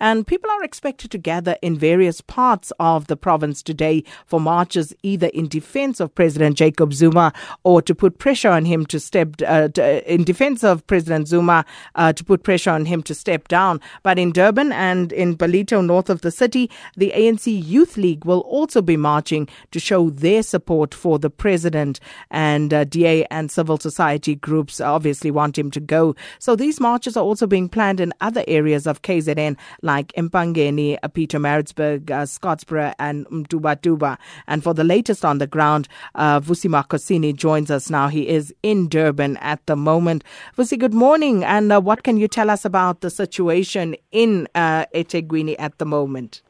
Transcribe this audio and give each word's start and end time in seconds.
And 0.00 0.26
people 0.26 0.50
are 0.50 0.64
expected 0.64 1.10
to 1.10 1.18
gather 1.18 1.56
in 1.62 1.78
various 1.78 2.20
parts 2.20 2.72
of 2.78 3.06
the 3.06 3.16
province 3.16 3.62
today 3.62 4.04
for 4.26 4.40
marches 4.40 4.94
either 5.02 5.28
in 5.28 5.48
defense 5.48 6.00
of 6.00 6.14
President 6.14 6.56
Jacob 6.56 6.92
Zuma 6.92 7.32
or 7.64 7.82
to 7.82 7.94
put 7.94 8.18
pressure 8.18 8.50
on 8.50 8.64
him 8.64 8.86
to 8.86 9.00
step, 9.00 9.34
uh, 9.46 9.68
to, 9.68 10.12
in 10.12 10.24
defense 10.24 10.64
of 10.64 10.86
President 10.86 11.28
Zuma, 11.28 11.64
uh, 11.94 12.12
to 12.12 12.24
put 12.24 12.42
pressure 12.42 12.70
on 12.70 12.86
him 12.86 13.02
to 13.02 13.14
step 13.14 13.48
down. 13.48 13.80
But 14.02 14.18
in 14.18 14.32
Durban 14.32 14.72
and 14.72 15.12
in 15.12 15.36
Ballito, 15.36 15.84
north 15.84 16.10
of 16.10 16.20
the 16.20 16.30
city, 16.30 16.70
the 16.96 17.12
ANC 17.14 17.46
Youth 17.46 17.96
League 17.96 18.24
will 18.24 18.40
also 18.40 18.82
be 18.82 18.96
marching 18.96 19.48
to 19.70 19.80
show 19.80 20.10
their 20.10 20.42
support 20.42 20.94
for 20.94 21.18
the 21.18 21.30
president. 21.30 22.00
And 22.30 22.72
uh, 22.72 22.84
DA 22.84 23.24
and 23.30 23.50
civil 23.50 23.78
society 23.78 24.34
groups 24.34 24.80
obviously 24.80 25.30
want 25.30 25.58
him 25.58 25.70
to 25.72 25.80
go. 25.80 26.14
So 26.38 26.56
these 26.56 26.80
marches 26.80 27.16
are 27.16 27.24
also 27.24 27.46
being 27.46 27.68
planned 27.68 28.00
in 28.00 28.12
other 28.20 28.44
areas 28.46 28.86
of 28.86 29.02
KZN 29.02 29.56
like 29.86 30.12
Empangeni, 30.12 30.98
uh, 31.02 31.08
Pietermaritzburg, 31.08 32.10
uh, 32.10 32.26
Scottburgh, 32.26 32.94
and 32.98 33.26
Mtuba 33.28 34.18
And 34.46 34.62
for 34.62 34.74
the 34.74 34.84
latest 34.84 35.24
on 35.24 35.38
the 35.38 35.46
ground, 35.46 35.88
uh, 36.14 36.40
Vusi 36.40 36.68
Makhosini 36.68 37.34
joins 37.34 37.70
us 37.70 37.88
now. 37.88 38.08
He 38.08 38.28
is 38.28 38.52
in 38.62 38.88
Durban 38.88 39.38
at 39.38 39.64
the 39.66 39.76
moment. 39.76 40.24
Vusi, 40.58 40.78
good 40.78 40.92
morning. 40.92 41.44
And 41.44 41.72
uh, 41.72 41.80
what 41.80 42.02
can 42.02 42.18
you 42.18 42.28
tell 42.28 42.50
us 42.50 42.66
about 42.66 43.00
the 43.00 43.08
situation 43.08 43.96
in 44.12 44.48
uh, 44.54 44.84
eThekwini 44.94 45.56
at 45.58 45.78
the 45.78 45.86
moment? 45.86 46.42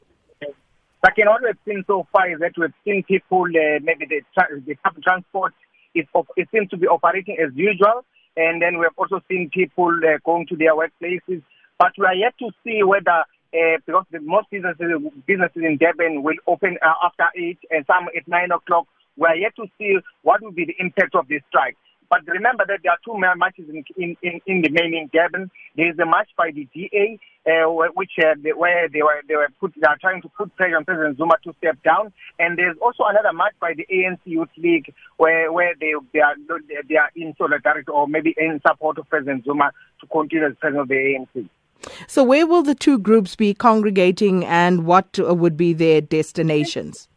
But 1.03 1.13
what 1.19 1.43
we've 1.43 1.55
seen 1.65 1.85
so 1.87 2.07
far 2.11 2.29
is 2.29 2.41
that 2.41 2.53
we've 2.57 2.73
seen 2.85 3.05
people, 3.05 3.45
uh, 3.45 3.79
maybe 3.83 4.07
the, 4.07 4.23
tra- 4.35 4.61
the 4.66 4.75
public 4.83 5.05
transport, 5.05 5.55
is 5.95 6.05
op- 6.15 6.29
it 6.37 6.49
seems 6.53 6.69
to 6.71 6.77
be 6.77 6.89
operating 6.89 7.37
as 7.39 7.55
usual. 7.55 8.05
And 8.37 8.61
then 8.61 8.79
we've 8.79 8.89
also 8.99 9.23
seen 9.29 9.49
people 9.53 9.89
uh, 9.89 10.19
going 10.25 10.47
to 10.49 10.57
their 10.57 10.75
workplaces. 10.75 11.43
But 11.79 11.93
we 11.98 12.07
are 12.07 12.15
yet 12.15 12.35
to 12.39 12.51
see 12.65 12.83
whether, 12.83 13.25
uh, 13.53 13.77
because 13.85 14.07
the, 14.11 14.21
most 14.21 14.48
businesses, 14.51 14.89
businesses 15.27 15.62
in 15.62 15.77
Durban 15.77 16.23
will 16.23 16.37
open 16.47 16.79
uh, 16.80 16.95
after 17.05 17.27
8 17.37 17.59
and 17.71 17.85
some 17.87 18.09
at 18.16 18.27
9 18.27 18.51
o'clock. 18.51 18.87
We 19.16 19.27
are 19.27 19.37
yet 19.37 19.57
to 19.57 19.66
see 19.79 19.99
what 20.23 20.43
will 20.43 20.52
be 20.52 20.65
the 20.65 20.77
impact 20.79 21.15
of 21.15 21.29
this 21.29 21.43
strike. 21.49 21.77
But 22.09 22.21
remember 22.27 22.65
that 22.69 22.80
there 22.82 22.93
are 22.93 22.99
two 23.04 23.19
marches 23.19 23.69
in, 23.69 23.85
in, 23.97 24.16
in, 24.23 24.41
in 24.47 24.63
the 24.63 24.71
main 24.71 24.95
in 24.95 25.10
Durban. 25.13 25.51
There 25.77 25.91
is 25.91 25.99
a 25.99 26.07
march 26.07 26.29
by 26.37 26.51
the 26.54 26.66
DA, 26.73 27.19
uh, 27.47 27.66
which 27.95 28.13
uh, 28.23 28.35
they, 28.41 28.52
where 28.52 28.88
they 28.88 29.02
were 29.02 29.23
they 29.27 29.35
were 29.35 29.49
put 29.59 29.74
they 29.74 29.88
are 29.88 29.99
trying 30.01 30.23
to 30.23 30.29
put 30.29 30.54
pressure 30.54 30.77
on 30.77 30.85
President 30.85 31.19
Zuma 31.19 31.35
to 31.43 31.52
step 31.59 31.82
down. 31.82 32.13
And 32.38 32.57
there's 32.57 32.77
also 32.80 33.04
another 33.09 33.32
march 33.32 33.54
by 33.60 33.74
the 33.77 33.87
ANC 33.93 34.21
Youth 34.24 34.54
League, 34.57 34.95
where 35.16 35.51
where 35.52 35.74
they 35.80 35.95
they 36.13 36.21
are 36.21 36.37
they 36.88 36.97
are 36.97 37.10
in 37.16 37.35
solidarity 37.37 37.91
or 37.91 38.07
maybe 38.07 38.35
in 38.38 38.60
support 38.66 38.99
of 38.99 39.09
President 39.09 39.45
Zuma 39.45 39.73
to 40.01 40.07
continue 40.07 40.47
as 40.47 40.54
president 40.60 40.82
of 40.82 40.88
the 40.88 40.95
ANC. 40.95 41.49
So, 42.07 42.24
where 42.24 42.46
will 42.46 42.63
the 42.63 42.74
two 42.74 42.99
groups 42.99 43.37
be 43.37 43.55
congregating, 43.55 44.45
and 44.45 44.87
what 44.87 45.19
would 45.19 45.57
be 45.57 45.73
their 45.73 46.01
destinations? 46.01 47.09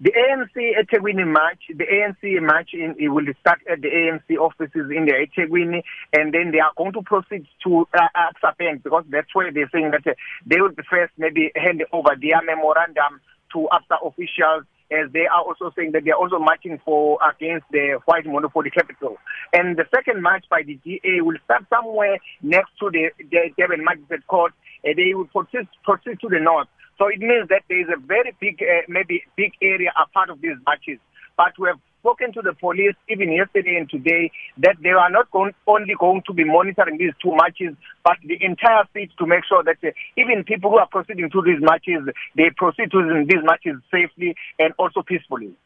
The 0.00 0.10
ANC 0.10 0.56
eThekwini 0.56 1.26
March, 1.26 1.62
the 1.68 1.84
ANC 1.84 2.42
March 2.42 2.70
in, 2.72 2.96
it 2.98 3.08
will 3.08 3.26
start 3.40 3.60
at 3.70 3.80
the 3.80 3.88
ANC 3.88 4.36
offices 4.38 4.90
in 4.90 5.06
the 5.06 5.12
eThekwini 5.12 5.82
and 6.12 6.34
then 6.34 6.50
they 6.50 6.58
are 6.58 6.72
going 6.76 6.92
to 6.94 7.02
proceed 7.02 7.46
to 7.64 7.86
uh, 7.94 8.52
Bank 8.58 8.82
because 8.82 9.04
that's 9.08 9.32
where 9.34 9.52
they're 9.52 9.70
saying 9.72 9.92
that 9.92 10.06
uh, 10.06 10.14
they 10.46 10.60
will 10.60 10.72
first 10.90 11.12
maybe 11.16 11.52
hand 11.54 11.84
over 11.92 12.16
their 12.20 12.42
memorandum 12.42 13.20
to 13.54 13.68
Absa 13.72 13.96
officials 14.06 14.64
as 14.92 15.10
they 15.12 15.26
are 15.26 15.42
also 15.42 15.72
saying 15.76 15.92
that 15.92 16.04
they 16.04 16.10
are 16.10 16.20
also 16.20 16.38
marching 16.38 16.78
for 16.84 17.18
against 17.24 17.64
the 17.72 17.98
white 18.04 18.26
monopoly 18.26 18.70
capital. 18.70 19.16
And 19.52 19.76
the 19.76 19.84
second 19.94 20.22
march 20.22 20.44
by 20.50 20.62
the 20.62 20.74
DA 20.84 21.20
will 21.20 21.38
start 21.44 21.64
somewhere 21.70 22.18
next 22.42 22.72
to 22.80 22.90
the, 22.90 23.10
the 23.18 23.50
Durban 23.56 23.84
Magistrate 23.84 24.26
Court. 24.26 24.52
And 24.84 24.96
they 24.98 25.14
will 25.14 25.26
proceed, 25.26 25.68
proceed 25.84 26.20
to 26.20 26.28
the 26.28 26.38
north. 26.38 26.68
So 26.98 27.08
it 27.08 27.18
means 27.18 27.48
that 27.48 27.62
there 27.68 27.80
is 27.80 27.88
a 27.88 27.98
very 27.98 28.36
big, 28.40 28.62
uh, 28.62 28.82
maybe 28.88 29.22
big 29.36 29.52
area 29.62 29.90
a 29.96 30.06
part 30.10 30.30
of 30.30 30.40
these 30.40 30.56
marches. 30.66 30.98
But 31.36 31.58
we 31.58 31.68
have 31.68 31.80
spoken 32.04 32.34
to 32.34 32.42
the 32.42 32.52
police 32.52 32.94
even 33.08 33.32
yesterday 33.32 33.76
and 33.80 33.88
today 33.88 34.30
that 34.58 34.76
they 34.82 34.90
are 34.90 35.08
not 35.08 35.30
going, 35.30 35.54
only 35.66 35.94
going 35.98 36.22
to 36.26 36.34
be 36.34 36.44
monitoring 36.44 36.98
these 36.98 37.16
two 37.22 37.32
matches, 37.34 37.74
but 38.04 38.16
the 38.28 38.36
entire 38.44 38.84
city 38.92 39.10
to 39.18 39.26
make 39.26 39.44
sure 39.48 39.64
that 39.64 39.78
uh, 39.82 39.90
even 40.18 40.44
people 40.44 40.70
who 40.70 40.76
are 40.76 40.88
proceeding 40.88 41.30
to 41.30 41.40
these 41.40 41.60
matches, 41.60 42.02
they 42.36 42.50
proceed 42.54 42.90
to 42.90 43.24
these 43.26 43.42
matches 43.42 43.80
safely 43.90 44.34
and 44.58 44.74
also 44.78 45.02
peacefully. 45.02 45.56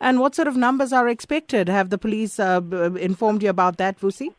And 0.00 0.18
what 0.18 0.34
sort 0.34 0.48
of 0.48 0.56
numbers 0.56 0.92
are 0.92 1.06
expected? 1.06 1.68
Have 1.68 1.90
the 1.90 1.98
police 1.98 2.40
uh, 2.40 2.60
informed 2.98 3.44
you 3.44 3.50
about 3.50 3.76
that, 3.76 4.00
Vusi? 4.00 4.34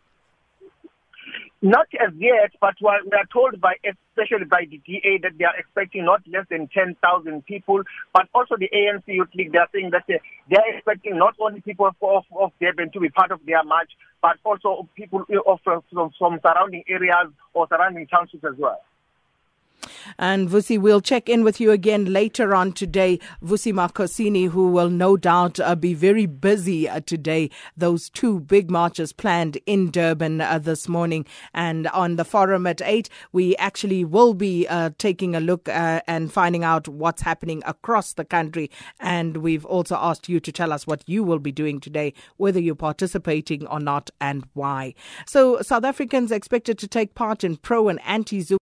Not 1.61 1.87
as 1.99 2.13
yet, 2.15 2.51
but 2.61 2.75
we 2.79 2.87
are 2.87 3.25
told 3.33 3.59
by, 3.59 3.73
especially 3.83 4.45
by 4.45 4.63
the 4.69 4.77
DA, 4.85 5.19
that 5.23 5.37
they 5.37 5.43
are 5.43 5.57
expecting 5.57 6.05
not 6.05 6.21
less 6.25 6.45
than 6.49 6.69
10,000 6.69 7.45
people, 7.45 7.81
but 8.13 8.29
also 8.33 8.55
the 8.57 8.69
ANC 8.73 9.03
Youth 9.07 9.27
League, 9.35 9.51
they 9.51 9.57
are 9.57 9.67
saying 9.73 9.89
that 9.91 10.03
uh, 10.07 10.19
they 10.49 10.55
are 10.55 10.73
expecting 10.73 11.17
not 11.17 11.35
only 11.37 11.59
people 11.59 11.87
of, 11.87 12.23
of 12.39 12.51
Durban 12.61 12.91
to 12.91 13.01
be 13.01 13.09
part 13.09 13.31
of 13.31 13.41
their 13.45 13.61
march, 13.65 13.91
but 14.21 14.37
also 14.45 14.87
people 14.95 15.25
uh, 15.29 15.51
of, 15.51 15.59
from, 15.61 15.81
from 16.17 16.39
surrounding 16.41 16.85
areas 16.87 17.27
or 17.53 17.67
surrounding 17.67 18.07
townships 18.07 18.45
as 18.45 18.57
well. 18.57 18.81
And 20.17 20.49
Vusi, 20.49 20.79
we'll 20.79 21.01
check 21.01 21.29
in 21.29 21.43
with 21.43 21.59
you 21.59 21.71
again 21.71 22.05
later 22.05 22.55
on 22.55 22.73
today. 22.73 23.19
Vusi 23.43 23.71
Makhosini, 23.71 24.49
who 24.49 24.71
will 24.71 24.89
no 24.89 25.15
doubt 25.17 25.59
uh, 25.59 25.75
be 25.75 25.93
very 25.93 26.25
busy 26.25 26.89
uh, 26.89 27.01
today. 27.01 27.49
Those 27.77 28.09
two 28.09 28.39
big 28.39 28.71
marches 28.71 29.13
planned 29.13 29.57
in 29.65 29.91
Durban 29.91 30.41
uh, 30.41 30.59
this 30.59 30.87
morning. 30.87 31.25
And 31.53 31.87
on 31.87 32.15
the 32.15 32.25
forum 32.25 32.65
at 32.67 32.81
8, 32.81 33.09
we 33.31 33.55
actually 33.57 34.03
will 34.03 34.33
be 34.33 34.67
uh, 34.67 34.91
taking 34.97 35.35
a 35.35 35.39
look 35.39 35.69
uh, 35.69 36.01
and 36.07 36.31
finding 36.31 36.63
out 36.63 36.87
what's 36.87 37.21
happening 37.21 37.61
across 37.65 38.13
the 38.13 38.25
country. 38.25 38.71
And 38.99 39.37
we've 39.37 39.65
also 39.65 39.95
asked 39.95 40.29
you 40.29 40.39
to 40.39 40.51
tell 40.51 40.73
us 40.73 40.87
what 40.87 41.03
you 41.07 41.23
will 41.23 41.39
be 41.39 41.51
doing 41.51 41.79
today, 41.79 42.13
whether 42.37 42.59
you're 42.59 42.75
participating 42.75 43.67
or 43.67 43.79
not, 43.79 44.09
and 44.19 44.45
why. 44.53 44.95
So, 45.25 45.61
South 45.61 45.83
Africans 45.83 46.31
expected 46.31 46.77
to 46.79 46.87
take 46.87 47.15
part 47.15 47.43
in 47.43 47.57
pro 47.57 47.89
and 47.89 47.99
anti 48.05 48.39